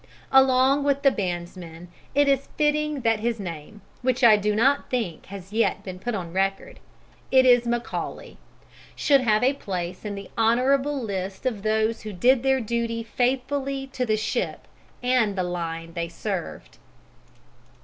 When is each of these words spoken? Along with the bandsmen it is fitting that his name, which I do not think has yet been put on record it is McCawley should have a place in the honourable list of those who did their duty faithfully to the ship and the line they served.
Along 0.31 0.83
with 0.83 1.03
the 1.03 1.11
bandsmen 1.11 1.87
it 2.15 2.27
is 2.27 2.47
fitting 2.57 3.01
that 3.01 3.19
his 3.19 3.39
name, 3.39 3.81
which 4.01 4.23
I 4.23 4.35
do 4.35 4.55
not 4.55 4.89
think 4.89 5.27
has 5.27 5.53
yet 5.53 5.83
been 5.83 5.99
put 5.99 6.15
on 6.15 6.33
record 6.33 6.79
it 7.29 7.45
is 7.45 7.65
McCawley 7.67 8.37
should 8.95 9.21
have 9.21 9.43
a 9.43 9.53
place 9.53 10.03
in 10.03 10.15
the 10.15 10.31
honourable 10.35 10.99
list 10.99 11.45
of 11.45 11.61
those 11.61 12.01
who 12.01 12.13
did 12.13 12.41
their 12.41 12.59
duty 12.61 13.03
faithfully 13.03 13.85
to 13.93 14.03
the 14.03 14.17
ship 14.17 14.67
and 15.03 15.35
the 15.35 15.43
line 15.43 15.93
they 15.93 16.09
served. 16.09 16.79